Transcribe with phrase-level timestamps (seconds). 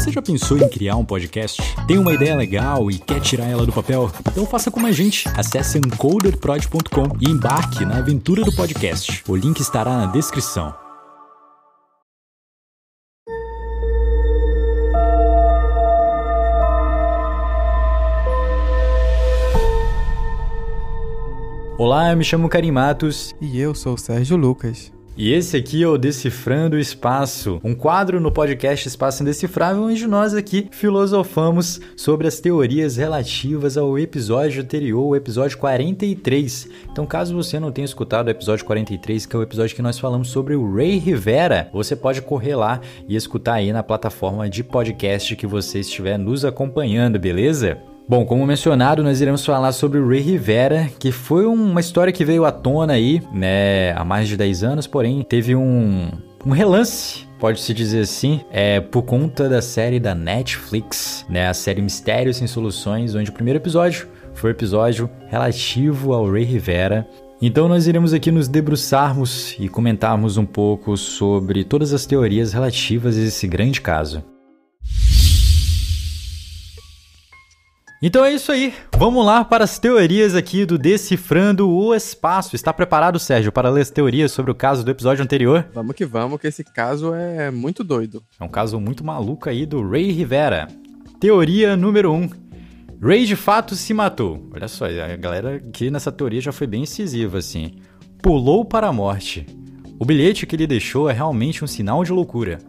[0.00, 1.60] Você já pensou em criar um podcast?
[1.86, 4.10] Tem uma ideia legal e quer tirar ela do papel?
[4.32, 5.28] Então faça como a gente.
[5.36, 9.22] Acesse encoderprod.com e embarque na aventura do podcast.
[9.28, 10.74] O link estará na descrição.
[21.76, 23.34] Olá, eu me chamo Karim Matos.
[23.38, 24.90] E eu sou o Sérgio Lucas.
[25.20, 30.06] E esse aqui é o Decifrando o Espaço, um quadro no podcast Espaço Indecifrável, onde
[30.06, 36.70] nós aqui filosofamos sobre as teorias relativas ao episódio anterior, o episódio 43.
[36.90, 39.98] Então, caso você não tenha escutado o episódio 43, que é o episódio que nós
[39.98, 44.64] falamos sobre o Ray Rivera, você pode correr lá e escutar aí na plataforma de
[44.64, 47.89] podcast que você estiver nos acompanhando, beleza?
[48.10, 52.24] Bom, como mencionado, nós iremos falar sobre o Ray Rivera, que foi uma história que
[52.24, 56.10] veio à tona aí, né, há mais de 10 anos, porém teve um,
[56.44, 61.80] um relance pode-se dizer assim, é por conta da série da Netflix, né, a série
[61.80, 67.06] Mistérios Sem Soluções, onde o primeiro episódio foi o episódio relativo ao Ray Rivera.
[67.40, 73.16] Então nós iremos aqui nos debruçarmos e comentarmos um pouco sobre todas as teorias relativas
[73.16, 74.20] a esse grande caso.
[78.02, 78.72] Então é isso aí.
[78.96, 82.56] Vamos lá para as teorias aqui do Decifrando o Espaço.
[82.56, 85.68] Está preparado, Sérgio, para ler as teorias sobre o caso do episódio anterior?
[85.74, 88.22] Vamos que vamos, que esse caso é muito doido.
[88.40, 90.66] É um caso muito maluco aí do Ray Rivera.
[91.20, 92.14] Teoria número 1.
[92.14, 92.30] Um.
[93.02, 94.48] Ray de fato se matou.
[94.54, 97.80] Olha só, a galera aqui nessa teoria já foi bem incisiva, assim.
[98.22, 99.46] Pulou para a morte.
[99.98, 102.60] O bilhete que ele deixou é realmente um sinal de loucura.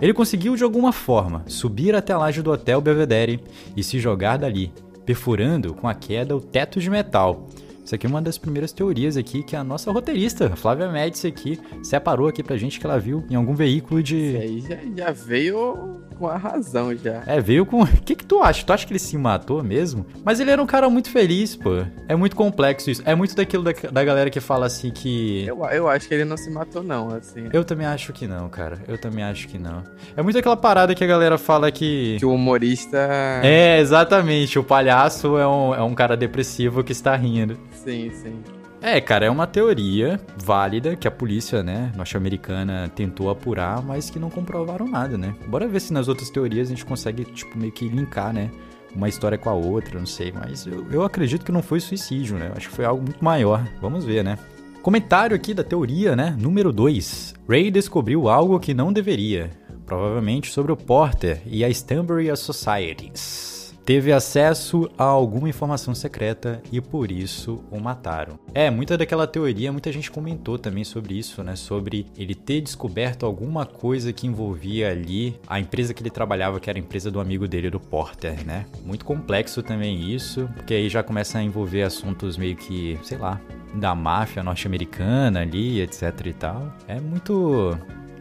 [0.00, 3.40] Ele conseguiu de alguma forma subir até a laje do Hotel Belvedere
[3.76, 4.72] e se jogar dali,
[5.04, 7.48] perfurando com a queda o teto de metal.
[7.84, 11.60] Isso aqui é uma das primeiras teorias aqui que a nossa roteirista, Flávia Médici aqui,
[11.82, 14.16] separou aqui pra gente que ela viu em algum veículo de...
[14.16, 17.22] Isso aí já, já veio com a razão já.
[17.26, 17.82] É, veio com.
[17.82, 18.64] O que, que tu acha?
[18.64, 20.06] Tu acha que ele se matou mesmo?
[20.24, 21.84] Mas ele era um cara muito feliz, pô.
[22.08, 23.02] É muito complexo isso.
[23.04, 25.44] É muito daquilo da, da galera que fala assim que.
[25.46, 27.48] Eu, eu acho que ele não se matou, não, assim.
[27.52, 28.78] Eu também acho que não, cara.
[28.88, 29.82] Eu também acho que não.
[30.16, 32.16] É muito aquela parada que a galera fala que.
[32.18, 32.98] Que o humorista.
[33.42, 34.58] É, exatamente.
[34.58, 37.58] O palhaço é um, é um cara depressivo que está rindo.
[37.72, 38.55] Sim, sim.
[38.86, 44.16] É, cara, é uma teoria válida que a polícia, né, norte-americana tentou apurar, mas que
[44.16, 45.34] não comprovaram nada, né?
[45.48, 48.48] Bora ver se nas outras teorias a gente consegue, tipo, meio que linkar, né?
[48.94, 52.38] Uma história com a outra, não sei, mas eu, eu acredito que não foi suicídio,
[52.38, 52.52] né?
[52.54, 53.68] Acho que foi algo muito maior.
[53.82, 54.38] Vamos ver, né?
[54.82, 56.36] Comentário aqui da teoria, né?
[56.38, 57.34] Número 2.
[57.48, 59.50] Ray descobriu algo que não deveria.
[59.84, 63.55] Provavelmente sobre o Porter e a Stanbury Societies
[63.86, 68.36] teve acesso a alguma informação secreta e por isso o mataram.
[68.52, 71.54] É, muita daquela teoria, muita gente comentou também sobre isso, né?
[71.54, 76.68] Sobre ele ter descoberto alguma coisa que envolvia ali a empresa que ele trabalhava, que
[76.68, 78.66] era a empresa do amigo dele, do Porter, né?
[78.84, 83.40] Muito complexo também isso, porque aí já começa a envolver assuntos meio que, sei lá,
[83.72, 86.72] da máfia norte-americana ali, etc e tal.
[86.88, 87.78] É muito.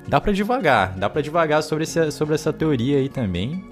[0.07, 3.67] Dá para devagar, dá para devagar sobre, esse, sobre essa teoria aí também.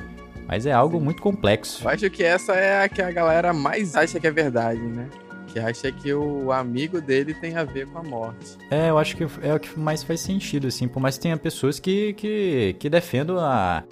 [0.53, 1.83] Mas é algo muito complexo.
[1.83, 5.09] Eu acho que essa é a que a galera mais acha que é verdade, né?
[5.47, 8.55] Que acha que o amigo dele tem a ver com a morte.
[8.69, 10.87] É, eu acho que é o que mais faz sentido, assim.
[10.87, 13.83] Por mais que tenha pessoas que, que, que defendam a,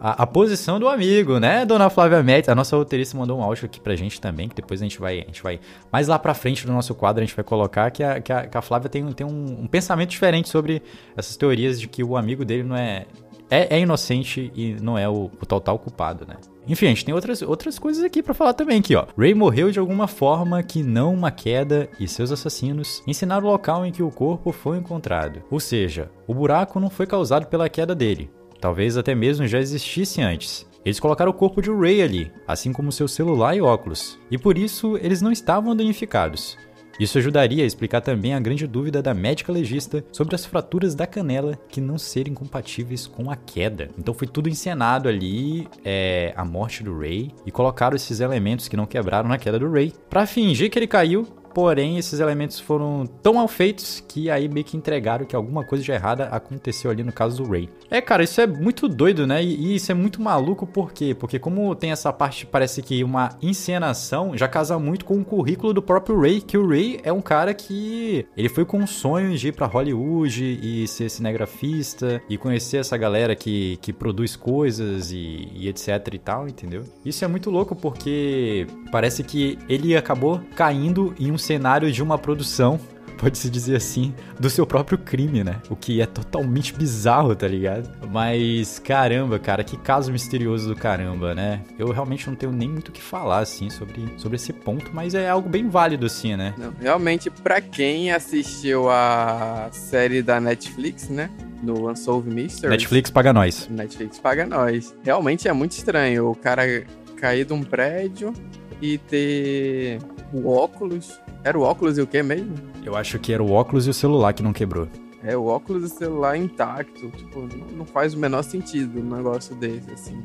[0.00, 2.48] a, a, posição do amigo, né, dona Flávia Metz?
[2.48, 5.18] A nossa roteirista mandou um áudio aqui pra gente também, que depois a gente vai,
[5.20, 5.60] a gente vai
[5.92, 8.46] mais lá pra frente do nosso quadro, a gente vai colocar que a, que a,
[8.46, 10.82] que a Flávia tem, tem um, um, pensamento diferente sobre
[11.14, 13.04] essas teorias de que o amigo dele não é,
[13.50, 16.36] é, é inocente e não é o, o total culpado, né?
[16.66, 19.06] Enfim, a gente tem outras, outras coisas aqui para falar também aqui, ó.
[19.16, 23.84] Ray morreu de alguma forma que não uma queda e seus assassinos ensinaram o local
[23.84, 25.42] em que o corpo foi encontrado.
[25.50, 28.30] Ou seja, o buraco não foi causado pela queda dele.
[28.60, 30.66] Talvez até mesmo já existisse antes.
[30.84, 34.58] Eles colocaram o corpo de Ray ali, assim como seu celular e óculos, e por
[34.58, 36.58] isso eles não estavam danificados.
[36.98, 41.06] Isso ajudaria a explicar também a grande dúvida da médica legista sobre as fraturas da
[41.06, 43.90] canela que não serem compatíveis com a queda.
[43.98, 48.76] Então foi tudo encenado ali, é, a morte do Ray, e colocaram esses elementos que
[48.76, 53.06] não quebraram na queda do Ray, para fingir que ele caiu Porém, esses elementos foram
[53.22, 57.04] tão mal feitos que aí meio que entregaram que alguma coisa de errada aconteceu ali
[57.04, 57.68] no caso do Ray.
[57.88, 59.42] É, cara, isso é muito doido, né?
[59.42, 61.14] E, isso é muito maluco por quê?
[61.14, 65.72] Porque como tem essa parte, parece que uma encenação já casa muito com o currículo
[65.72, 69.48] do próprio Ray, que o Ray é um cara que ele foi com sonhos de
[69.48, 75.48] ir para Hollywood e ser cinegrafista e conhecer essa galera que, que produz coisas e,
[75.54, 76.82] e etc e tal, entendeu?
[77.04, 82.18] Isso é muito louco porque parece que ele acabou caindo em um cenário de uma
[82.18, 82.80] produção
[83.14, 85.56] pode-se dizer assim, do seu próprio crime, né?
[85.70, 87.88] O que é totalmente bizarro, tá ligado?
[88.10, 91.62] Mas, caramba, cara, que caso misterioso do caramba, né?
[91.78, 95.14] Eu realmente não tenho nem muito o que falar, assim, sobre, sobre esse ponto, mas
[95.14, 96.54] é algo bem válido, assim, né?
[96.58, 101.30] Não, realmente, pra quem assistiu a série da Netflix, né?
[101.62, 102.70] No Unsolved Mysteries.
[102.70, 103.68] Netflix paga nós.
[103.70, 104.94] Netflix paga nós.
[105.02, 106.84] Realmente é muito estranho o cara
[107.16, 108.34] cair de um prédio
[108.82, 109.98] e ter
[110.30, 111.18] o óculos.
[111.44, 112.54] Era o óculos e o que mesmo?
[112.82, 114.88] Eu acho que era o óculos e o celular que não quebrou.
[115.22, 117.10] É, o óculos e o celular intacto.
[117.10, 117.46] Tipo,
[117.76, 120.22] não faz o menor sentido um negócio desse, assim.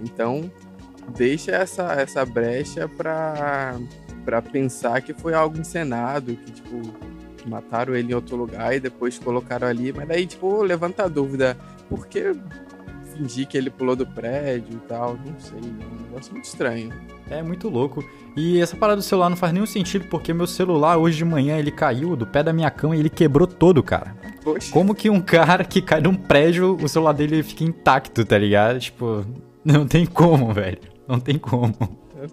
[0.00, 0.48] Então,
[1.16, 3.76] deixa essa, essa brecha pra,
[4.24, 6.80] pra pensar que foi algo encenado, que, tipo,
[7.46, 9.92] mataram ele em outro lugar e depois colocaram ali.
[9.92, 11.58] Mas daí, tipo, levanta a dúvida,
[11.88, 12.32] por que
[13.16, 15.18] fingir que ele pulou do prédio e tal?
[15.24, 16.92] Não sei, é um negócio muito estranho.
[17.28, 18.04] É muito louco.
[18.36, 21.58] E essa parada do celular não faz nenhum sentido, porque meu celular hoje de manhã
[21.58, 24.16] ele caiu do pé da minha cama e ele quebrou todo, cara.
[24.42, 24.72] Poxa.
[24.72, 28.78] Como que um cara que cai num prédio, o celular dele fica intacto, tá ligado?
[28.80, 29.24] Tipo,
[29.64, 30.78] não tem como, velho.
[31.06, 31.74] Não tem como.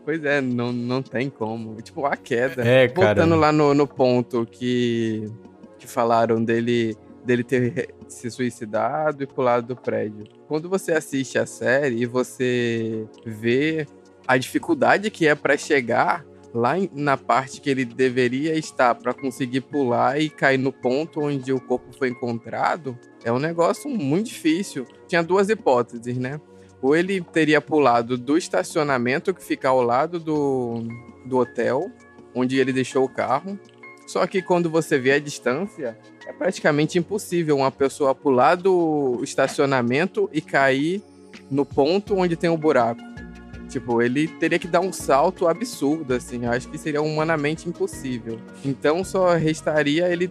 [0.03, 1.81] Pois é, não, não tem como.
[1.81, 2.67] Tipo, a queda.
[2.67, 3.23] É, cara.
[3.23, 5.31] Voltando lá no, no ponto que,
[5.79, 6.95] que falaram dele,
[7.27, 10.25] dele ter se suicidado e pulado do prédio.
[10.47, 13.85] Quando você assiste a série e você vê
[14.25, 19.61] a dificuldade que é para chegar lá na parte que ele deveria estar para conseguir
[19.61, 24.87] pular e cair no ponto onde o corpo foi encontrado, é um negócio muito difícil.
[25.07, 26.39] Tinha duas hipóteses, né?
[26.81, 30.83] Ou ele teria pulado do estacionamento que fica ao lado do,
[31.25, 31.91] do hotel,
[32.33, 33.59] onde ele deixou o carro.
[34.07, 40.29] Só que quando você vê a distância, é praticamente impossível uma pessoa pular do estacionamento
[40.31, 41.03] e cair
[41.51, 43.01] no ponto onde tem o buraco.
[43.69, 46.45] Tipo, ele teria que dar um salto absurdo, assim.
[46.45, 48.39] Eu acho que seria humanamente impossível.
[48.63, 50.29] Então só restaria ele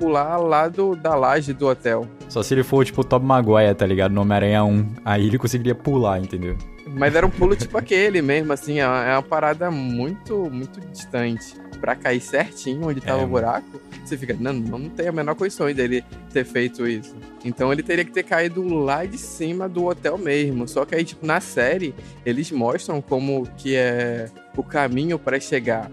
[0.00, 2.08] pular lá do, da laje do hotel.
[2.28, 4.12] Só se ele for tipo Tobey Maguire, tá ligado?
[4.12, 4.86] No Homem-Aranha 1.
[5.04, 6.56] Aí ele conseguiria pular, entendeu?
[6.94, 10.80] Mas era um pulo tipo aquele mesmo, assim, é uma é uma parada muito, muito
[10.80, 11.54] distante.
[11.80, 13.24] Pra cair certinho onde tava É.
[13.24, 17.16] o buraco, você fica, não, não tem a menor condição dele ter feito isso.
[17.44, 20.68] Então ele teria que ter caído lá de cima do hotel mesmo.
[20.68, 21.92] Só que aí, tipo, na série,
[22.24, 25.90] eles mostram como que é o caminho pra chegar.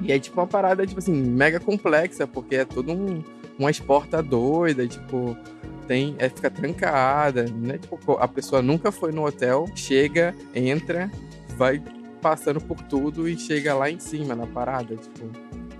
[0.00, 3.22] E é tipo uma parada, tipo assim, mega complexa, porque é todo um,
[3.56, 5.36] uma esporta doida, tipo,
[5.86, 7.78] tem, é, fica trancada, né?
[7.78, 11.10] Tipo, a pessoa nunca foi no hotel, chega, entra,
[11.56, 11.82] vai
[12.20, 15.30] passando por tudo e chega lá em cima na parada, tipo,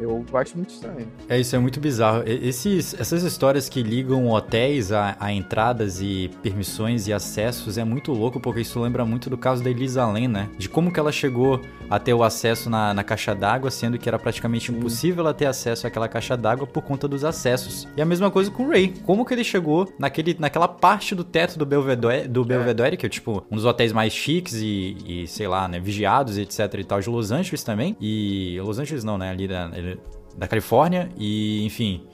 [0.02, 1.08] eu acho muito estranho.
[1.28, 2.22] É, isso é muito bizarro.
[2.26, 8.12] Esses, essas histórias que ligam hotéis a, a entradas e permissões e acessos é muito
[8.12, 10.48] louco, porque isso lembra muito do caso da Elisa Lam, né?
[10.58, 14.08] De como que ela chegou a ter o acesso na, na caixa d'água, sendo que
[14.08, 17.86] era praticamente impossível ela ter acesso àquela caixa d'água por conta dos acessos.
[17.96, 18.94] E a mesma coisa com o Ray.
[19.04, 23.08] Como que ele chegou naquele, naquela parte do teto do Belvedere, do Belvedere que é
[23.08, 26.84] tipo um dos hotéis mais chiques e, e, sei lá, né, vigiados e etc e
[26.84, 27.96] tal, de Los Angeles também.
[28.00, 29.48] E Los Angeles não, né, ali
[29.96, 32.06] da, da Califórnia e, enfim.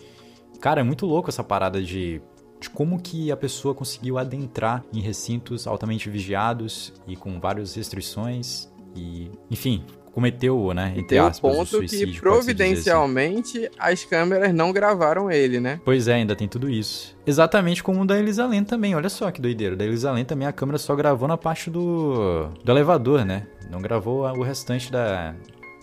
[0.60, 2.20] Cara, é muito louco essa parada de,
[2.60, 8.68] de como que a pessoa conseguiu adentrar em recintos altamente vigiados e com várias restrições
[8.96, 12.20] e, enfim, cometeu, né, entre Tem um aspas, ponto que suicídio, dizer assim.
[12.20, 15.80] providencialmente as câmeras não gravaram ele, né?
[15.84, 17.16] Pois é, ainda tem tudo isso.
[17.24, 19.76] Exatamente como o da Elisa Lam também, olha só que doideira.
[19.76, 23.46] Da Elisa Lam também a câmera só gravou na parte do, do elevador, né?
[23.70, 25.36] Não gravou o restante da,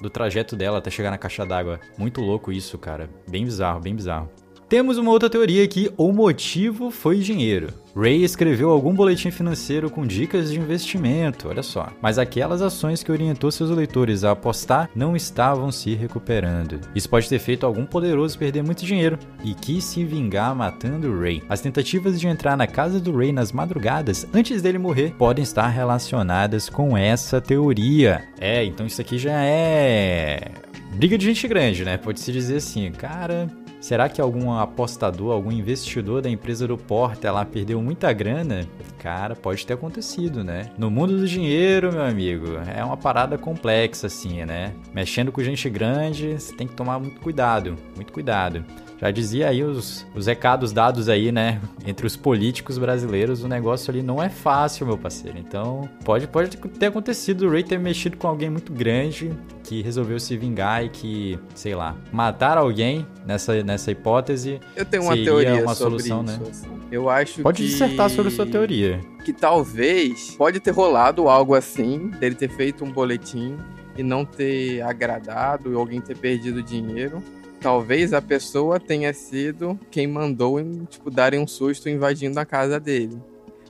[0.05, 1.79] do trajeto dela até chegar na caixa d'água.
[1.97, 3.09] Muito louco isso, cara.
[3.27, 4.29] Bem bizarro, bem bizarro.
[4.75, 7.69] Temos uma outra teoria que o motivo foi dinheiro.
[7.95, 11.87] Ray escreveu algum boletim financeiro com dicas de investimento, olha só.
[12.01, 16.81] Mas aquelas ações que orientou seus leitores a apostar não estavam se recuperando.
[16.93, 21.41] Isso pode ter feito algum poderoso perder muito dinheiro e quis se vingar matando Ray.
[21.47, 25.69] As tentativas de entrar na casa do Ray nas madrugadas antes dele morrer podem estar
[25.69, 28.27] relacionadas com essa teoria.
[28.41, 30.51] É, então isso aqui já é
[30.95, 31.95] briga de gente grande, né?
[31.95, 33.49] Pode-se dizer assim, cara,
[33.85, 38.67] será que algum apostador, algum investidor da empresa do Porta lá perdeu muita grana?
[38.97, 40.71] Cara, pode ter acontecido, né?
[40.75, 44.73] No mundo do dinheiro, meu amigo, é uma parada complexa assim, né?
[44.91, 48.65] Mexendo com gente grande, você tem que tomar muito cuidado, muito cuidado.
[48.97, 51.59] Já dizia aí os, os recados dados aí, né?
[51.85, 55.37] Entre os políticos brasileiros, o negócio ali não é fácil, meu parceiro.
[55.37, 59.31] Então, pode, pode ter acontecido o Ray ter mexido com alguém muito grande
[59.63, 64.59] que resolveu se vingar e que, sei lá, matar alguém nessa, nessa hipótese.
[64.75, 66.39] Eu tenho uma Seria teoria uma sobre solução, isso.
[66.39, 66.47] né?
[66.49, 66.79] assim.
[66.91, 67.67] Eu acho Pode que...
[67.67, 69.01] dissertar sobre a sua teoria.
[69.25, 73.57] que talvez pode ter rolado algo assim, dele ter feito um boletim
[73.97, 77.21] e não ter agradado e alguém ter perdido dinheiro.
[77.65, 83.19] Talvez a pessoa tenha sido quem mandou, tipo, darem um susto invadindo a casa dele.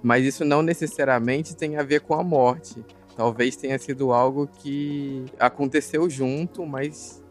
[0.03, 2.83] Mas isso não necessariamente tem a ver com a morte.
[3.15, 7.23] Talvez tenha sido algo que aconteceu junto, mas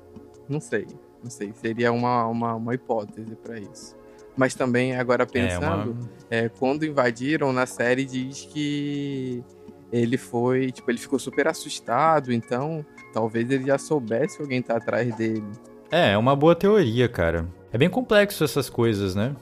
[0.49, 0.87] não sei.
[1.23, 1.52] Não sei.
[1.54, 3.94] Seria uma, uma, uma hipótese para isso.
[4.35, 6.11] Mas também, agora pensando, é uma...
[6.30, 9.44] é, quando invadiram na série, diz que
[9.92, 14.78] ele foi, tipo, ele ficou super assustado, então talvez ele já soubesse que alguém tá
[14.78, 15.44] atrás dele.
[15.94, 17.46] É, é uma boa teoria, cara.
[17.72, 19.32] É bem complexo essas coisas, né?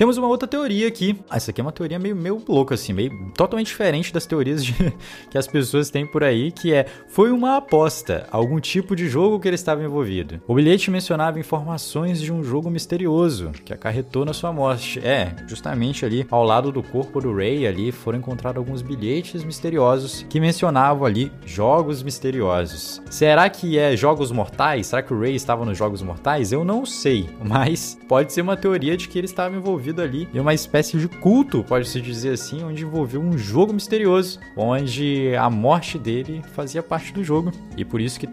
[0.00, 1.20] Temos uma outra teoria aqui.
[1.28, 4.64] Ah, essa aqui é uma teoria meio, meio louca, assim, meio totalmente diferente das teorias
[4.64, 4.72] de,
[5.28, 9.38] que as pessoas têm por aí, que é, foi uma aposta, algum tipo de jogo
[9.38, 10.40] que ele estava envolvido.
[10.48, 15.00] O bilhete mencionava informações de um jogo misterioso, que acarretou na sua morte.
[15.00, 20.24] É, justamente ali, ao lado do corpo do Ray, ali, foram encontrados alguns bilhetes misteriosos
[20.30, 23.02] que mencionavam ali jogos misteriosos.
[23.10, 24.86] Será que é jogos mortais?
[24.86, 26.52] Será que o Ray estava nos jogos mortais?
[26.52, 30.28] Eu não sei, mas pode ser uma teoria de que ele estava envolvido envolvido ali
[30.32, 35.50] em uma espécie de culto, pode-se dizer assim, onde envolveu um jogo misterioso, onde a
[35.50, 37.50] morte dele fazia parte do jogo.
[37.76, 38.28] E por isso que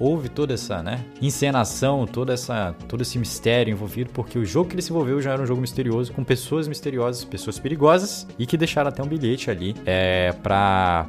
[0.00, 4.74] houve toda essa, né, encenação, toda essa, todo esse mistério envolvido, porque o jogo que
[4.74, 8.56] ele se envolveu já era um jogo misterioso, com pessoas misteriosas, pessoas perigosas, e que
[8.56, 11.08] deixaram até um bilhete ali é, para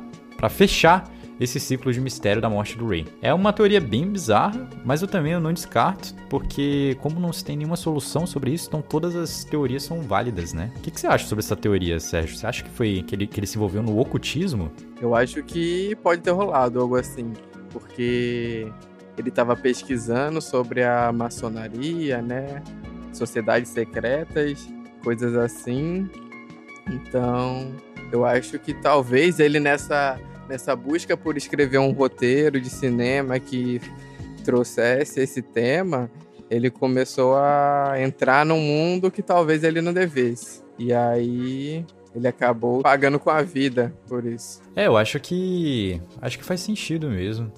[0.50, 3.06] fechar esse ciclo de mistério da morte do Rey.
[3.22, 7.44] É uma teoria bem bizarra, mas eu também eu não descarto, porque como não se
[7.44, 10.72] tem nenhuma solução sobre isso, então todas as teorias são válidas, né?
[10.78, 12.36] O que, que você acha sobre essa teoria, Sérgio?
[12.36, 14.72] Você acha que foi que ele, que ele se envolveu no ocultismo?
[15.02, 17.34] Eu acho que pode ter rolado algo assim,
[17.72, 18.72] porque
[19.18, 22.62] ele estava pesquisando sobre a maçonaria, né?
[23.14, 24.68] Sociedades secretas,
[25.04, 26.10] coisas assim.
[26.90, 27.72] Então,
[28.12, 33.82] eu acho que talvez ele nessa nessa busca por escrever um roteiro de cinema que
[34.44, 36.10] trouxesse esse tema,
[36.50, 40.64] ele começou a entrar num mundo que talvez ele não devesse.
[40.80, 41.86] E aí
[42.16, 44.62] ele acabou pagando com a vida por isso.
[44.76, 47.52] É, eu acho que acho que faz sentido mesmo.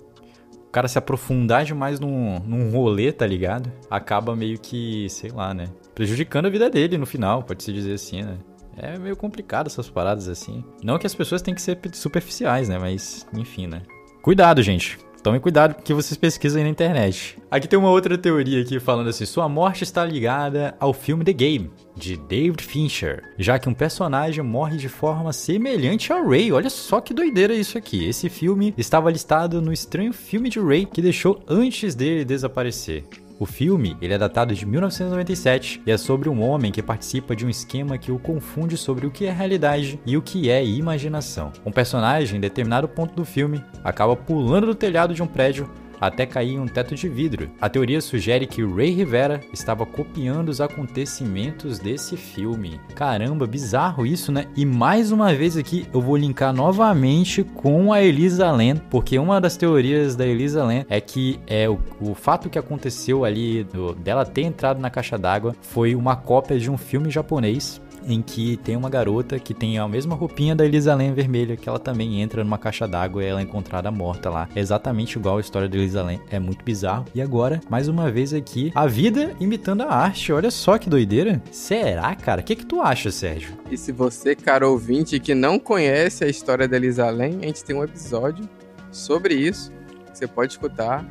[0.68, 3.72] O cara se aprofundar demais num, num rolê, tá ligado?
[3.90, 5.68] Acaba meio que, sei lá, né?
[5.96, 8.38] Prejudicando a vida dele no final, pode-se dizer assim, né?
[8.82, 10.64] É meio complicado essas paradas assim.
[10.84, 12.78] Não que as pessoas têm que ser superficiais, né?
[12.80, 13.82] Mas, enfim, né?
[14.22, 14.98] Cuidado, gente.
[15.22, 17.38] Tomem cuidado que vocês pesquisam aí na internet.
[17.52, 21.34] Aqui tem uma outra teoria aqui falando assim: sua morte está ligada ao filme The
[21.34, 26.52] Game, de David Fincher, já que um personagem morre de forma semelhante ao Ray.
[26.52, 28.08] Olha só que doideira isso aqui.
[28.08, 33.04] Esse filme estava listado no estranho filme de Ray que deixou antes dele desaparecer.
[33.40, 37.46] O filme ele é datado de 1997 e é sobre um homem que participa de
[37.46, 41.54] um esquema que o confunde sobre o que é realidade e o que é imaginação.
[41.66, 45.70] Um personagem, em determinado ponto do filme, acaba pulando do telhado de um prédio
[46.00, 47.50] até cair em um teto de vidro.
[47.60, 52.80] A teoria sugere que Ray Rivera estava copiando os acontecimentos desse filme.
[52.96, 54.46] Caramba, bizarro isso, né?
[54.56, 59.40] E mais uma vez aqui eu vou linkar novamente com a Elisa Lam, porque uma
[59.42, 63.94] das teorias da Elisa Lam é que é o, o fato que aconteceu ali do,
[63.94, 68.58] dela ter entrado na caixa d'água foi uma cópia de um filme japonês em que
[68.58, 72.22] tem uma garota que tem a mesma roupinha da Elisa Lam vermelha, que ela também
[72.22, 74.50] entra numa caixa d'água e ela é encontrada morta lá.
[74.56, 77.06] É exatamente igual a história da Elisa Lam, é muito bizarro.
[77.14, 80.32] E agora, mais uma vez aqui, a vida imitando a arte.
[80.32, 81.42] Olha só que doideira.
[81.52, 82.42] Será, cara?
[82.42, 83.58] O que, que tu acha, Sérgio?
[83.70, 87.64] E se você, cara ouvinte, que não conhece a história da Elisa Lam, a gente
[87.64, 88.48] tem um episódio
[88.92, 89.72] sobre isso.
[90.14, 91.06] Você pode escutar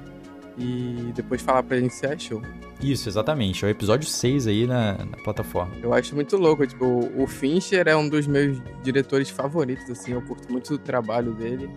[0.58, 2.42] e depois falar pra gente se achou.
[2.80, 3.64] Isso, exatamente.
[3.64, 5.74] É o episódio 6 aí na, na, plataforma.
[5.82, 6.66] Eu acho muito louco.
[6.66, 10.12] Tipo, o Fincher é um dos meus diretores favoritos, assim.
[10.12, 11.68] Eu curto muito o trabalho dele.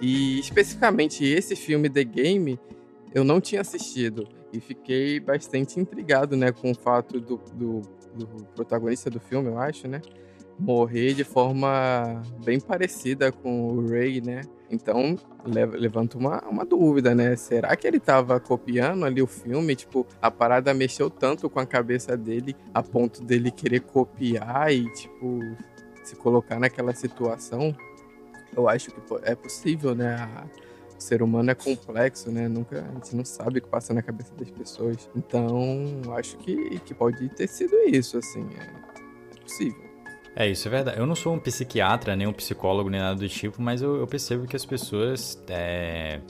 [0.00, 2.58] E especificamente esse filme The Game,
[3.14, 4.28] eu não tinha assistido.
[4.52, 7.82] E fiquei bastante intrigado, né, com o fato do, do,
[8.14, 10.00] do protagonista do filme, eu acho, né?
[10.60, 14.42] Morrer de forma bem parecida com o Ray, né?
[14.70, 17.34] Então, levanta uma, uma dúvida, né?
[17.34, 19.74] Será que ele tava copiando ali o filme?
[19.74, 24.88] Tipo, a parada mexeu tanto com a cabeça dele a ponto dele querer copiar e,
[24.92, 25.40] tipo,
[26.04, 27.74] se colocar naquela situação?
[28.56, 30.14] Eu acho que é possível, né?
[30.14, 30.44] A,
[30.96, 32.46] o ser humano é complexo, né?
[32.46, 35.10] Nunca, a gente não sabe o que passa na cabeça das pessoas.
[35.16, 35.48] Então,
[36.16, 38.46] acho que, que pode ter sido isso, assim.
[38.56, 39.89] É, é possível.
[40.34, 40.98] É, isso é verdade.
[40.98, 44.06] Eu não sou um psiquiatra, nem um psicólogo, nem nada do tipo, mas eu, eu
[44.06, 46.20] percebo que as pessoas, é,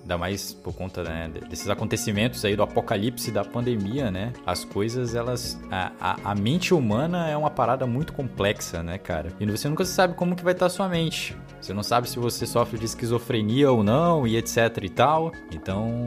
[0.00, 4.32] ainda mais por conta né, desses acontecimentos aí do apocalipse da pandemia, né?
[4.46, 5.60] As coisas, elas.
[5.70, 9.30] A, a, a, mente humana é uma parada muito complexa, né, cara?
[9.38, 11.36] E você nunca sabe como que vai estar a sua mente.
[11.60, 15.32] Você não sabe se você sofre de esquizofrenia ou não, e etc e tal.
[15.52, 16.04] Então,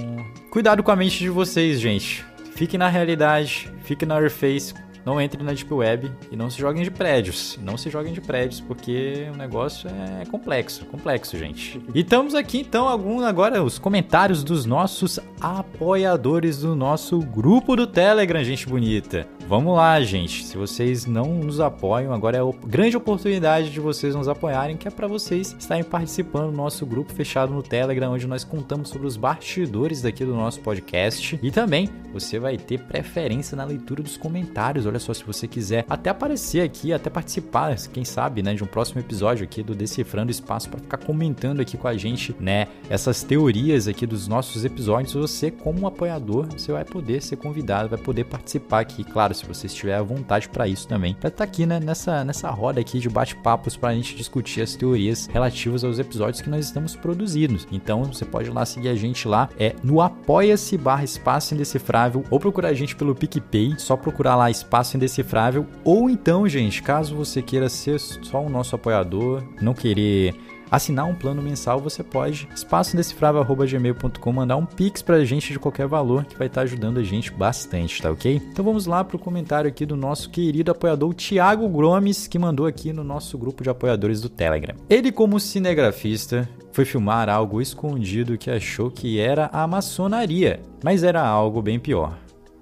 [0.50, 4.74] cuidado com a mente de vocês, gente fique na realidade, fique na Earthface,
[5.06, 7.60] não entre na Deep Web e não se joguem de prédios.
[7.62, 11.82] Não se joguem de prédios, porque o negócio é complexo, complexo, gente.
[11.94, 17.86] E estamos aqui então algum agora os comentários dos nossos apoiadores do nosso grupo do
[17.86, 19.28] Telegram, gente bonita.
[19.54, 20.44] Vamos lá, gente.
[20.44, 24.88] Se vocês não nos apoiam, agora é a grande oportunidade de vocês nos apoiarem, que
[24.88, 29.06] é para vocês estarem participando do nosso grupo fechado no Telegram, onde nós contamos sobre
[29.06, 31.40] os bastidores daqui do nosso podcast.
[31.40, 34.88] E também você vai ter preferência na leitura dos comentários.
[34.88, 38.68] Olha só, se você quiser até aparecer aqui, até participar, quem sabe, né, de um
[38.68, 43.22] próximo episódio aqui do Decifrando Espaço para ficar comentando aqui com a gente, né, essas
[43.22, 48.00] teorias aqui dos nossos episódios, você como um apoiador, você vai poder ser convidado, vai
[48.00, 51.14] poder participar aqui, claro, se você estiver à vontade para isso também.
[51.14, 54.62] Para estar tá aqui, né, nessa nessa roda aqui de bate-papos para a gente discutir
[54.62, 57.60] as teorias relativas aos episódios que nós estamos produzindo.
[57.72, 62.24] Então, você pode ir lá seguir a gente lá, é no apoia-se barra espaço indecifrável
[62.30, 65.66] ou procurar a gente pelo PicPay, só procurar lá espaço indecifrável.
[65.84, 70.36] Ou então, gente, caso você queira ser só o nosso apoiador, não querer
[70.74, 76.26] assinar um plano mensal, você pode espaçodecifrável.gmail.com mandar um pix pra gente de qualquer valor
[76.26, 78.42] que vai estar tá ajudando a gente bastante, tá ok?
[78.52, 82.92] Então vamos lá pro comentário aqui do nosso querido apoiador Thiago Gromes, que mandou aqui
[82.92, 84.76] no nosso grupo de apoiadores do Telegram.
[84.90, 91.22] Ele, como cinegrafista, foi filmar algo escondido que achou que era a maçonaria, mas era
[91.24, 92.18] algo bem pior.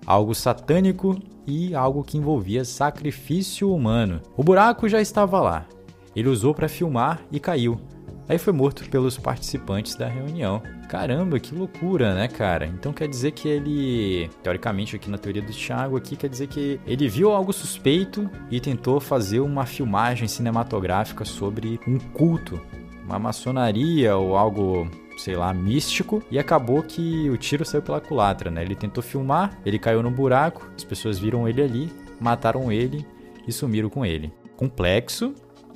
[0.06, 4.20] Algo satânico e algo que envolvia sacrifício humano.
[4.36, 5.66] O buraco já estava lá.
[6.14, 7.80] Ele usou para filmar e caiu.
[8.32, 10.64] Aí foi morto pelos participantes da reunião.
[10.88, 12.66] Caramba, que loucura, né, cara?
[12.66, 16.80] Então quer dizer que ele, teoricamente aqui na teoria do Thiago aqui quer dizer que
[16.88, 22.58] ele viu algo suspeito e tentou fazer uma filmagem cinematográfica sobre um culto,
[23.04, 28.50] uma maçonaria ou algo sei lá, místico, e acabou que o tiro saiu pela culatra,
[28.50, 28.62] né?
[28.62, 33.06] Ele tentou filmar, ele caiu no buraco, as pessoas viram ele ali, mataram ele
[33.46, 34.32] e sumiram com ele.
[34.56, 35.36] Complexo,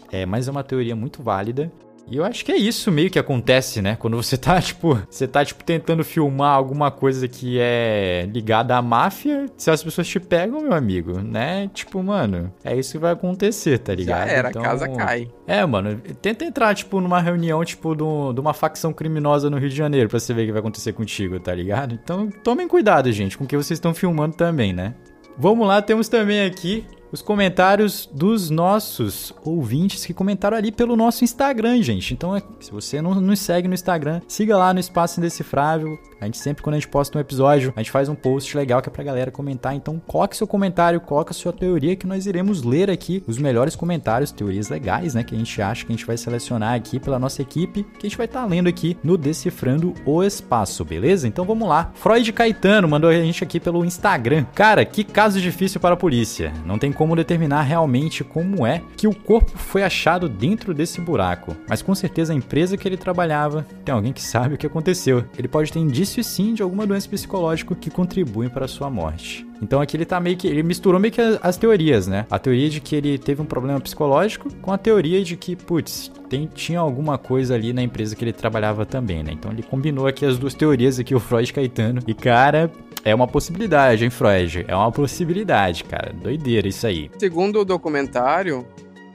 [0.09, 1.69] é, mas é uma teoria muito válida.
[2.07, 3.95] E eu acho que é isso meio que acontece, né?
[3.95, 8.81] Quando você tá, tipo, você tá, tipo, tentando filmar alguma coisa que é ligada à
[8.81, 11.69] máfia, se as pessoas te pegam, meu amigo, né?
[11.73, 14.27] Tipo, mano, é isso que vai acontecer, tá ligado?
[14.27, 15.31] Já era, então, a casa cai.
[15.47, 19.69] É, mano, tenta entrar, tipo, numa reunião, tipo, do, de uma facção criminosa no Rio
[19.69, 21.93] de Janeiro pra você ver o que vai acontecer contigo, tá ligado?
[21.93, 24.93] Então, tomem cuidado, gente, com o que vocês estão filmando também, né?
[25.37, 31.23] Vamos lá, temos também aqui os comentários dos nossos ouvintes que comentaram ali pelo nosso
[31.23, 32.13] Instagram, gente.
[32.13, 35.97] Então, é, se você não nos segue no Instagram, siga lá no Espaço Indecifrável.
[36.19, 38.81] A gente sempre, quando a gente posta um episódio, a gente faz um post legal
[38.81, 39.75] que é pra galera comentar.
[39.75, 44.31] Então, coloque seu comentário, coloque sua teoria que nós iremos ler aqui os melhores comentários,
[44.31, 45.23] teorias legais, né?
[45.23, 48.09] Que a gente acha que a gente vai selecionar aqui pela nossa equipe, que a
[48.09, 51.27] gente vai estar tá lendo aqui no Decifrando o Espaço, beleza?
[51.27, 51.91] Então vamos lá.
[51.95, 54.45] Freud Caetano mandou a gente aqui pelo Instagram.
[54.53, 56.51] Cara, que caso difícil para a polícia.
[56.65, 61.53] Não tem como determinar realmente como é que o corpo foi achado dentro desse buraco.
[61.67, 65.25] Mas com certeza a empresa que ele trabalhava tem alguém que sabe o que aconteceu.
[65.37, 68.89] Ele pode ter indício indício sim de alguma doença psicológica que contribuem para a sua
[68.89, 69.45] morte.
[69.61, 70.47] Então aqui ele tá meio que.
[70.47, 72.25] Ele misturou meio que as, teorias, né?
[72.29, 76.11] A teoria de que ele teve um problema psicológico com a teoria de que, putz,
[76.29, 79.31] tem, tinha alguma coisa ali na empresa que ele trabalhava também, né?
[79.31, 82.01] Então ele combinou aqui as duas teorias aqui, o Freud e Caetano.
[82.05, 82.69] E, cara,
[83.05, 84.65] é uma possibilidade, hein, Freud?
[84.67, 86.11] É uma possibilidade, cara.
[86.11, 87.11] Doideira isso aí.
[87.19, 88.67] Segundo o documentário,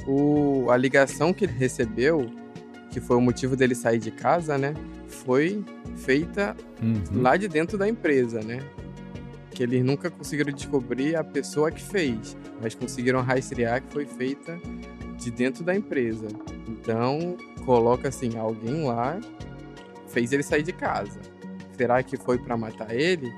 [0.07, 2.31] o, a ligação que ele recebeu,
[2.88, 4.74] que foi o motivo dele sair de casa, né?
[5.09, 5.64] Foi
[5.96, 7.20] feita uhum.
[7.20, 8.61] lá de dentro da empresa, né?
[9.50, 14.57] Que eles nunca conseguiram descobrir a pessoa que fez, mas conseguiram rastrear que foi feita
[15.18, 16.29] de dentro da empresa.
[16.68, 19.20] Então, coloca assim, alguém lá
[20.07, 21.18] fez ele sair de casa.
[21.76, 23.33] Será que foi para matar ele?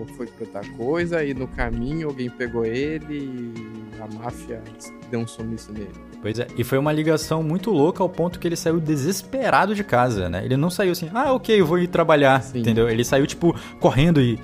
[0.00, 1.22] Ou foi pra outra coisa?
[1.22, 4.62] E no caminho alguém pegou ele e a máfia
[5.10, 5.90] deu um sumiço nele?
[6.22, 9.84] Pois é, e foi uma ligação muito louca ao ponto que ele saiu desesperado de
[9.84, 10.44] casa, né?
[10.44, 12.60] Ele não saiu assim, ah, ok, eu vou ir trabalhar, Sim.
[12.60, 12.88] entendeu?
[12.88, 14.38] Ele saiu, tipo, correndo e.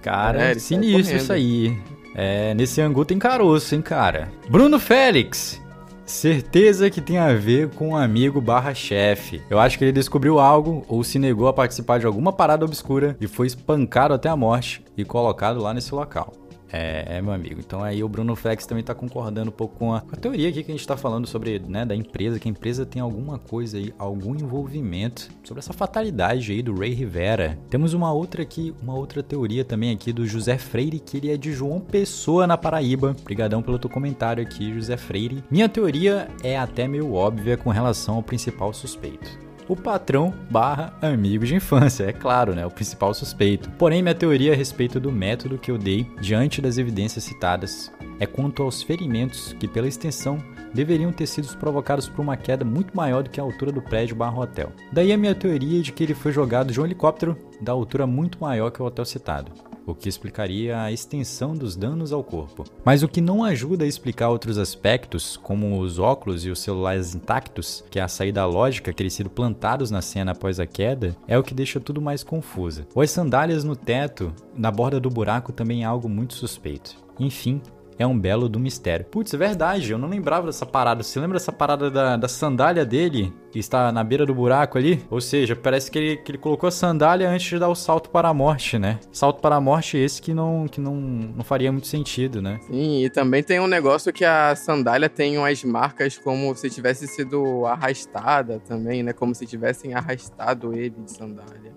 [0.00, 1.78] Cara, é, sinistro isso aí.
[2.14, 4.28] É, nesse angu tem caroço, hein, cara.
[4.48, 5.61] Bruno Félix,
[6.04, 9.40] Certeza que tem a ver com um amigo barra chefe.
[9.48, 13.16] Eu acho que ele descobriu algo ou se negou a participar de alguma parada obscura
[13.20, 16.32] e foi espancado até a morte e colocado lá nesse local.
[16.72, 17.60] É, é, meu amigo.
[17.60, 20.64] Então aí o Bruno Flex também tá concordando um pouco com a, a, teoria aqui
[20.64, 23.76] que a gente tá falando sobre, né, da empresa, que a empresa tem alguma coisa
[23.76, 27.58] aí, algum envolvimento sobre essa fatalidade aí do Ray Rivera.
[27.68, 31.36] Temos uma outra aqui, uma outra teoria também aqui do José Freire, que ele é
[31.36, 33.14] de João Pessoa, na Paraíba.
[33.20, 35.44] Obrigadão pelo teu comentário aqui, José Freire.
[35.50, 39.51] Minha teoria é até meio óbvia com relação ao principal suspeito.
[39.68, 42.66] O patrão barra amigo de infância, é claro, né?
[42.66, 43.70] O principal suspeito.
[43.78, 48.26] Porém, minha teoria a respeito do método que eu dei diante das evidências citadas é
[48.26, 50.38] quanto aos ferimentos que, pela extensão,
[50.72, 54.16] deveriam ter sido provocados por uma queda muito maior do que a altura do prédio
[54.16, 54.72] barra hotel.
[54.92, 58.40] Daí a minha teoria de que ele foi jogado de um helicóptero da altura muito
[58.40, 62.64] maior que o hotel citado o que explicaria a extensão dos danos ao corpo.
[62.84, 67.14] Mas o que não ajuda a explicar outros aspectos, como os óculos e os celulares
[67.14, 71.38] intactos, que é a saída lógica terem sido plantados na cena após a queda, é
[71.38, 72.86] o que deixa tudo mais confuso.
[72.94, 76.96] Ou as sandálias no teto, na borda do buraco, também é algo muito suspeito.
[77.18, 77.60] Enfim,
[77.98, 79.04] é um belo do mistério.
[79.04, 81.02] Putz, é verdade, eu não lembrava dessa parada.
[81.02, 85.04] Você lembra dessa parada da, da sandália dele, que está na beira do buraco ali?
[85.10, 88.10] Ou seja, parece que ele, que ele colocou a sandália antes de dar o salto
[88.10, 88.98] para a morte, né?
[89.12, 92.58] Salto para a morte esse que não, que não, não faria muito sentido, né?
[92.66, 97.06] Sim, e também tem um negócio que a sandália tem umas marcas como se tivesse
[97.06, 99.12] sido arrastada também, né?
[99.12, 101.72] Como se tivessem arrastado ele de sandália.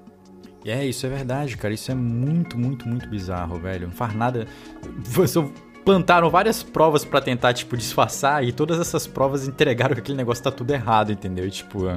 [0.65, 1.73] É, isso é verdade, cara.
[1.73, 3.87] Isso é muito, muito, muito bizarro, velho.
[3.87, 4.47] Não faz nada.
[5.05, 5.39] Você
[5.85, 10.43] plantaram várias provas para tentar, tipo, disfarçar e todas essas provas entregaram que aquele negócio
[10.43, 11.45] tá tudo errado, entendeu?
[11.45, 11.87] E, tipo,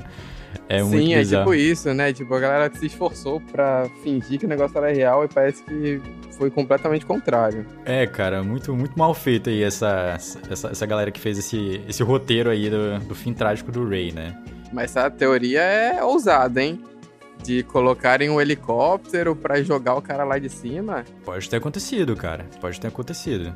[0.69, 2.13] é muito Sim, é tipo isso, né?
[2.13, 6.01] Tipo, a galera se esforçou para fingir que o negócio era real e parece que
[6.37, 7.67] foi completamente contrário.
[7.85, 10.19] É, cara, muito, muito mal feito aí essa,
[10.51, 14.13] essa, essa galera que fez esse, esse roteiro aí do, do fim trágico do Ray,
[14.13, 14.37] né?
[14.71, 16.83] Mas essa teoria é ousada, hein?
[17.43, 21.05] de colocarem um helicóptero para jogar o cara lá de cima?
[21.25, 22.45] Pode ter acontecido, cara.
[22.61, 23.55] Pode ter acontecido.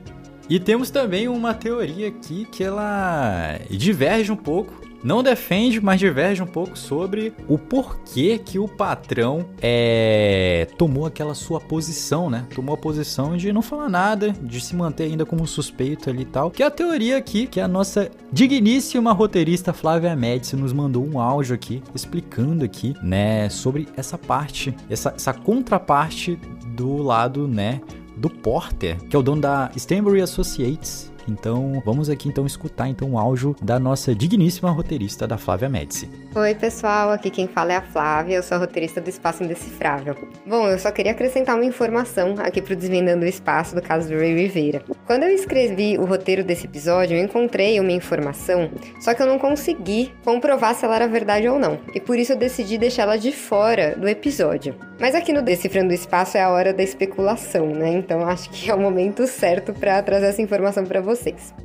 [0.52, 6.42] E temos também uma teoria aqui que ela diverge um pouco não defende, mas diverge
[6.42, 12.46] um pouco sobre o porquê que o patrão é, tomou aquela sua posição, né?
[12.54, 16.26] Tomou a posição de não falar nada, de se manter ainda como suspeito ali e
[16.26, 16.50] tal.
[16.52, 21.18] Que é a teoria aqui, que a nossa digníssima roteirista Flávia Médici nos mandou um
[21.18, 26.38] áudio aqui, explicando aqui, né, sobre essa parte, essa, essa contraparte
[26.76, 27.80] do lado, né,
[28.22, 33.12] do Porter, que é o dono da Stanbury Associates, então, vamos aqui então escutar então
[33.12, 36.08] o áudio da nossa digníssima roteirista da Flávia Médici.
[36.34, 40.16] Oi, pessoal, aqui quem fala é a Flávia, eu sou a roteirista do Espaço Indecifrável.
[40.46, 44.16] Bom, eu só queria acrescentar uma informação aqui pro Desvendando o Espaço do caso do
[44.16, 44.82] Ray Rivera.
[45.06, 49.38] Quando eu escrevi o roteiro desse episódio, eu encontrei uma informação, só que eu não
[49.38, 53.30] consegui comprovar se ela era verdade ou não, e por isso eu decidi deixá-la de
[53.32, 54.74] fora do episódio.
[54.98, 57.92] Mas aqui no Decifrando o Espaço é a hora da especulação, né?
[57.92, 61.11] Então acho que é o momento certo para trazer essa informação para vocês.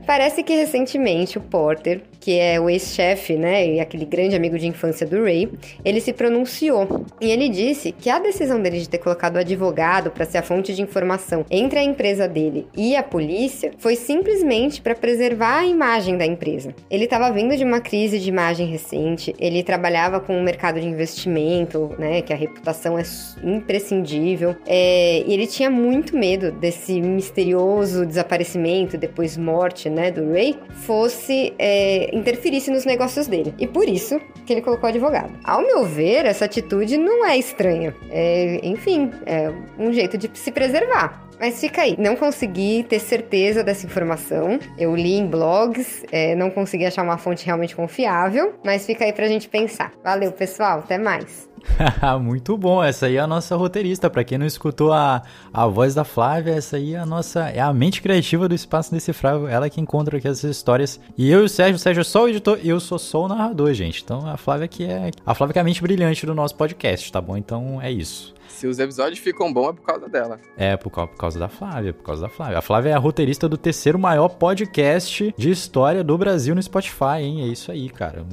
[0.06, 4.68] Parece que recentemente o Porter, que é o ex-chefe, né, e aquele grande amigo de
[4.68, 5.50] infância do Ray,
[5.84, 10.12] ele se pronunciou e ele disse que a decisão dele de ter colocado o advogado
[10.12, 14.82] para ser a fonte de informação entre a empresa dele e a polícia foi simplesmente
[14.82, 16.74] para preservar a imagem da empresa.
[16.90, 20.80] Ele estava vindo de uma crise de imagem recente, ele trabalhava com o um mercado
[20.80, 23.04] de investimento, né, que a reputação é
[23.44, 24.56] imprescindível.
[24.66, 31.54] É, e ele tinha muito medo desse misterioso desaparecimento, depois morte, né, do Ray, fosse
[31.58, 33.54] é, interferisse nos negócios dele.
[33.58, 35.38] E por isso que ele colocou advogado.
[35.43, 37.95] Ao meu ver, essa atitude não é estranha.
[38.10, 41.27] É, enfim, é um jeito de se preservar.
[41.39, 44.60] Mas fica aí, não consegui ter certeza dessa informação.
[44.78, 49.13] Eu li em blogs, é, não consegui achar uma fonte realmente confiável, mas fica aí
[49.13, 49.91] pra gente pensar.
[50.04, 51.47] Valeu, pessoal, até mais.
[52.21, 54.10] Muito bom, essa aí é a nossa roteirista.
[54.10, 55.21] Para quem não escutou a,
[55.54, 58.91] a voz da Flávia, essa aí é a nossa é a mente criativa do Espaço
[58.91, 59.47] Decifrável.
[59.47, 61.00] Ela que encontra aqui essas histórias.
[61.17, 63.26] E eu e o Sérgio, o Sérgio é só o editor e eu sou só
[63.26, 64.04] o narrador, gente.
[64.04, 67.12] Então a Flávia que é a Flávia que é a mente brilhante do nosso podcast,
[67.12, 67.38] tá bom?
[67.38, 68.34] Então é isso.
[68.58, 70.39] Se os episódios ficam bons é por causa dela.
[70.58, 72.58] É, por, por causa da Flávia, por causa da Flávia.
[72.58, 77.22] A Flávia é a roteirista do terceiro maior podcast de história do Brasil no Spotify,
[77.22, 77.43] hein?
[77.43, 78.26] É isso aí, cara.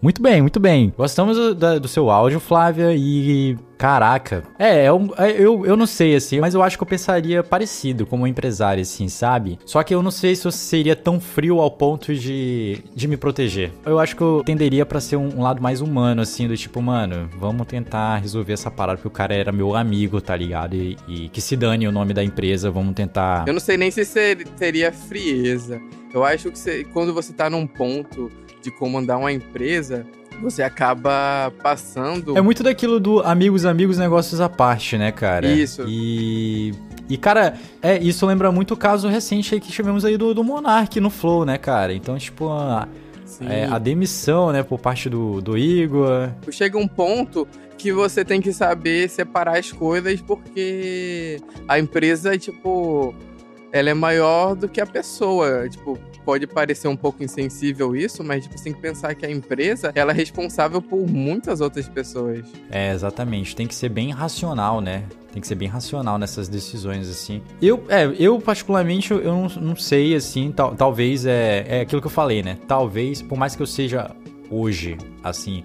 [0.00, 0.94] Muito bem, muito bem.
[0.96, 4.44] Gostamos do, do seu áudio, Flávia, e Caraca.
[4.60, 7.42] É, eu, é é, eu, eu não sei, assim, mas eu acho que eu pensaria
[7.42, 9.58] parecido como empresário, assim, sabe?
[9.64, 13.16] Só que eu não sei se eu seria tão frio ao ponto de, de me
[13.16, 13.72] proteger.
[13.84, 16.82] Eu acho que eu tenderia para ser um, um, lado mais humano, assim, do tipo,
[16.82, 20.74] mano, vamos tentar resolver essa parada, porque o cara era meu amigo, tá ligado?
[20.74, 23.44] E, e que se dane o nome da empresa, vamos tentar.
[23.46, 25.80] Eu não sei nem se seria frieza.
[26.12, 28.30] Eu acho que você, quando você tá num ponto
[28.62, 30.06] de comandar uma empresa,
[30.42, 32.36] você acaba passando.
[32.36, 35.46] É muito daquilo do amigos, amigos, negócios à parte, né, cara?
[35.46, 35.84] Isso.
[35.88, 36.72] E.
[37.08, 40.42] E, cara, é, isso lembra muito o caso recente aí que tivemos aí do, do
[40.42, 41.92] Monark no Flow, né, cara?
[41.92, 42.88] Então, tipo, a,
[43.40, 46.30] é, a demissão, né, por parte do, do Igor.
[46.50, 53.14] Chega um ponto que você tem que saber separar as coisas porque a empresa, tipo
[53.72, 55.68] ela é maior do que a pessoa.
[55.68, 59.30] Tipo, pode parecer um pouco insensível isso, mas tipo, você tem que pensar que a
[59.30, 62.46] empresa ela é responsável por muitas outras pessoas.
[62.70, 63.56] É, exatamente.
[63.56, 65.04] Tem que ser bem racional, né?
[65.32, 67.42] Tem que ser bem racional nessas decisões, assim.
[67.60, 72.06] Eu, é, eu particularmente, eu não, não sei, assim, tal, talvez é, é aquilo que
[72.06, 72.58] eu falei, né?
[72.68, 74.14] Talvez, por mais que eu seja
[74.50, 75.64] hoje, assim,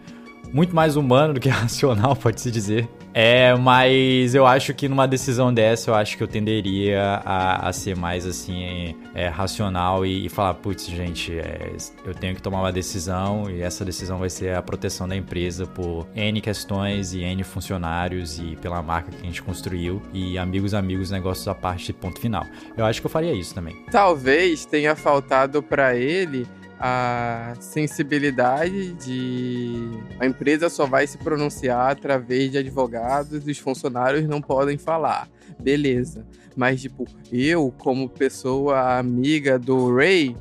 [0.53, 2.87] muito mais humano do que racional, pode-se dizer.
[3.19, 7.73] É, mas eu acho que numa decisão dessa, eu acho que eu tenderia a, a
[7.73, 11.71] ser mais assim, é, racional e, e, falar, putz, gente, é,
[12.05, 15.65] eu tenho que tomar uma decisão e essa decisão vai ser a proteção da empresa
[15.65, 20.75] por N questões e N funcionários e pela marca que a gente construiu e amigos,
[20.75, 22.45] amigos, negócios à parte, ponto final.
[22.77, 23.83] Eu acho que eu faria isso também.
[23.89, 26.45] Talvez tenha faltado para ele
[26.79, 34.27] a sensibilidade de a empresa só vai se pronunciar através de advogados e os funcionários
[34.27, 35.27] não podem falar.
[35.59, 36.25] Beleza.
[36.55, 40.35] Mas, tipo, eu, como pessoa amiga do Ray,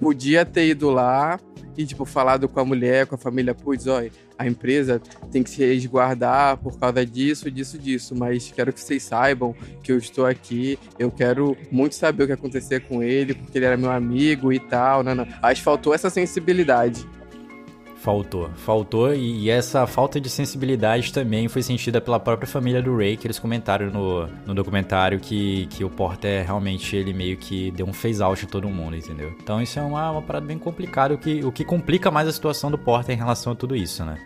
[0.00, 1.38] podia ter ido lá
[1.78, 5.50] e, tipo, falado com a mulher, com a família, putz, olha, a empresa tem que
[5.50, 10.26] se resguardar por causa disso, disso, disso, mas quero que vocês saibam que eu estou
[10.26, 14.52] aqui, eu quero muito saber o que acontecer com ele, porque ele era meu amigo
[14.52, 15.26] e tal, não, não.
[15.40, 17.06] Acho que faltou essa sensibilidade.
[17.98, 23.16] Faltou, faltou e essa falta de sensibilidade também foi sentida pela própria família do Ray,
[23.16, 27.86] que eles comentaram no, no documentário que, que o Porter realmente ele meio que deu
[27.86, 29.34] um phase out em todo mundo, entendeu?
[29.42, 32.32] Então isso é uma, uma parada bem complicada, o que, o que complica mais a
[32.32, 34.16] situação do Porter em relação a tudo isso, né?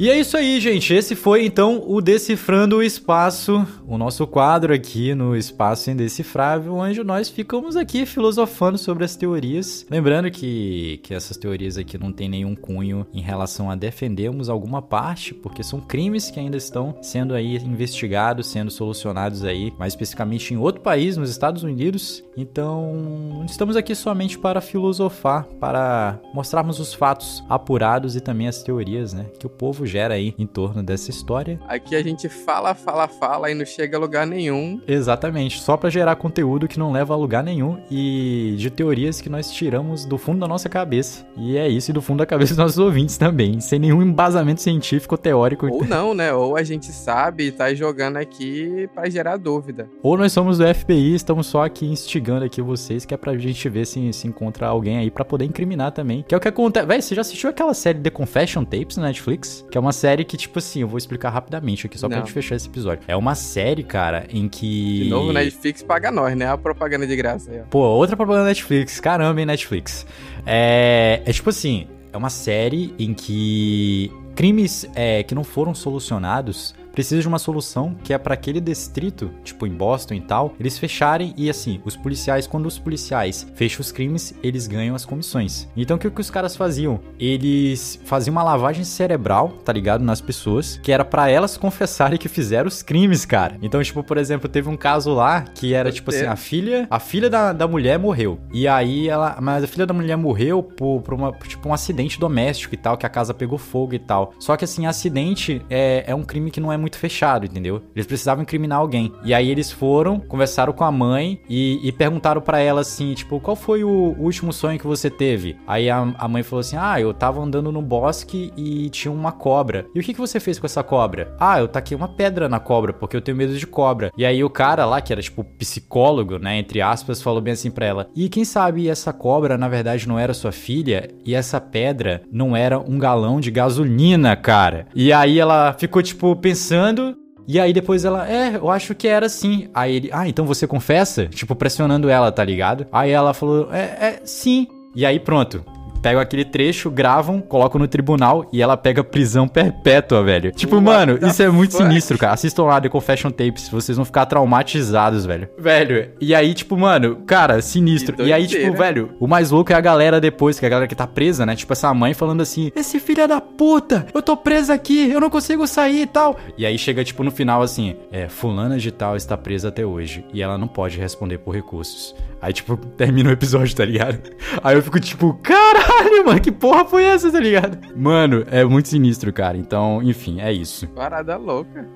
[0.00, 0.94] E é isso aí, gente.
[0.94, 7.04] Esse foi então o Decifrando o Espaço, o nosso quadro aqui no Espaço Indecifrável, onde
[7.04, 9.84] nós ficamos aqui filosofando sobre as teorias.
[9.90, 14.80] Lembrando que, que essas teorias aqui não tem nenhum cunho em relação a defendermos alguma
[14.80, 20.54] parte, porque são crimes que ainda estão sendo aí investigados, sendo solucionados aí, mais especificamente
[20.54, 22.24] em outro país, nos Estados Unidos.
[22.34, 29.12] Então, estamos aqui somente para filosofar, para mostrarmos os fatos apurados e também as teorias,
[29.12, 31.60] né, que o povo gera aí em torno dessa história.
[31.68, 34.80] Aqui a gente fala, fala, fala e não chega a lugar nenhum.
[34.86, 39.28] Exatamente, só para gerar conteúdo que não leva a lugar nenhum e de teorias que
[39.28, 41.26] nós tiramos do fundo da nossa cabeça.
[41.36, 44.62] E é isso, e do fundo da cabeça dos nossos ouvintes também, sem nenhum embasamento
[44.62, 45.66] científico ou teórico.
[45.66, 46.32] Ou não, né?
[46.32, 49.88] Ou a gente sabe e tá jogando aqui para gerar dúvida.
[50.02, 53.68] Ou nós somos do FBI, estamos só aqui instigando aqui vocês, que é pra gente
[53.68, 56.24] ver se, se encontra alguém aí para poder incriminar também.
[56.26, 56.86] Que é o que acontece.
[56.86, 59.66] Véi, você já assistiu aquela série The Confession Tapes na Netflix?
[59.70, 62.16] Que é uma série que, tipo assim, eu vou explicar rapidamente aqui, só Não.
[62.16, 63.02] pra gente fechar esse episódio.
[63.08, 65.04] É uma série, cara, em que.
[65.04, 66.46] De novo, Netflix paga nós, né?
[66.46, 67.64] A propaganda de graça aí, ó.
[67.70, 69.00] Pô, outra propaganda Netflix.
[69.00, 70.06] Caramba, hein, Netflix.
[70.46, 71.22] É.
[71.24, 71.86] É tipo assim.
[72.12, 77.94] É uma série em que crimes é, que não foram solucionados precisa de uma solução
[78.02, 81.96] que é para aquele distrito, tipo em Boston e tal, eles fecharem e assim, os
[81.96, 85.68] policiais, quando os policiais fecham os crimes, eles ganham as comissões.
[85.76, 87.00] Então o que, que os caras faziam?
[87.18, 90.02] Eles faziam uma lavagem cerebral, tá ligado?
[90.02, 93.56] Nas pessoas, que era para elas confessarem que fizeram os crimes, cara.
[93.62, 96.98] Então, tipo, por exemplo, teve um caso lá que era tipo assim, a filha, a
[96.98, 98.38] filha da, da mulher morreu.
[98.52, 102.18] E aí ela, mas a filha da mulher morreu por, por uma, tipo, um acidente
[102.18, 104.32] doméstico e tal, que a casa pegou fogo e tal.
[104.38, 107.82] Só que assim, acidente é, é um crime que não é muito fechado, entendeu?
[107.94, 109.12] Eles precisavam incriminar alguém.
[109.24, 113.40] E aí eles foram, conversaram com a mãe e, e perguntaram para ela assim, tipo,
[113.40, 115.56] qual foi o último sonho que você teve?
[115.66, 119.32] Aí a, a, mãe falou assim: Ah, eu tava andando no bosque e tinha uma
[119.32, 119.86] cobra.
[119.94, 121.34] E o que, que você fez com essa cobra?
[121.38, 124.10] Ah, eu taquei uma pedra na cobra, porque eu tenho medo de cobra.
[124.16, 127.70] E aí o cara lá, que era tipo psicólogo, né, entre aspas, falou bem assim
[127.70, 131.60] pra ela: E quem sabe essa cobra na verdade não era sua filha e essa
[131.60, 134.86] pedra não era um galão de gasolina, cara?
[134.94, 137.16] E aí ela ficou tipo pensando pensando.
[137.48, 139.68] E aí depois ela, é, eu acho que era assim.
[139.74, 141.26] Aí ele, ah, então você confessa?
[141.26, 142.86] Tipo, pressionando ela, tá ligado?
[142.92, 144.68] Aí ela falou, é, é, sim.
[144.94, 145.64] E aí pronto
[146.02, 150.52] pegam aquele trecho, gravam, colocam no tribunal e ela pega prisão perpétua, velho.
[150.52, 151.84] Tipo, What mano, isso é muito fuck?
[151.84, 152.32] sinistro, cara.
[152.32, 155.48] Assistam lá The Confession Tapes, vocês vão ficar traumatizados, velho.
[155.58, 158.22] Velho, e aí, tipo, mano, cara, sinistro.
[158.22, 160.88] E aí, tipo, velho, o mais louco é a galera depois, que é a galera
[160.88, 161.54] que tá presa, né?
[161.56, 165.30] Tipo, essa mãe falando assim: Esse filho da puta, eu tô presa aqui, eu não
[165.30, 166.36] consigo sair e tal.
[166.56, 170.24] E aí chega, tipo, no final assim: É, Fulana de Tal está presa até hoje
[170.32, 172.14] e ela não pode responder por recursos.
[172.40, 174.18] Aí, tipo, termina o episódio, tá ligado?
[174.62, 177.78] Aí eu fico tipo, caralho, mano, que porra foi essa, tá ligado?
[177.94, 179.58] Mano, é muito sinistro, cara.
[179.58, 180.86] Então, enfim, é isso.
[180.88, 181.86] Parada louca.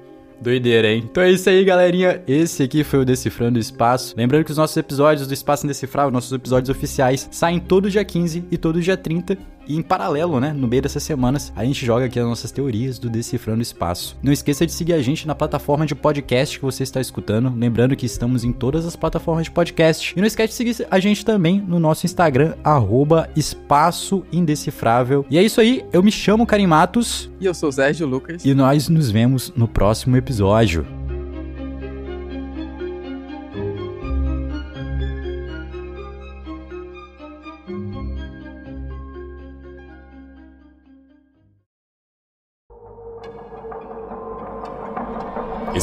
[0.40, 1.02] Doideira, hein?
[1.10, 2.22] Então é isso aí, galerinha.
[2.26, 4.14] Esse aqui foi o Decifrando o Espaço.
[4.16, 8.44] Lembrando que os nossos episódios do Espaço Indecifrável, nossos episódios oficiais, saem todo dia 15
[8.50, 9.38] e todo dia 30.
[9.66, 12.98] E em paralelo, né, no meio dessas semanas, a gente joga aqui as nossas teorias
[12.98, 14.16] do Decifrando Espaço.
[14.22, 17.52] Não esqueça de seguir a gente na plataforma de podcast que você está escutando.
[17.56, 20.14] Lembrando que estamos em todas as plataformas de podcast.
[20.16, 25.24] E não esquece de seguir a gente também no nosso Instagram, arroba Espaço Indecifrável.
[25.30, 27.30] E é isso aí, eu me chamo Karim Matos.
[27.40, 28.44] E eu sou Sérgio Lucas.
[28.44, 31.03] E nós nos vemos no próximo episódio.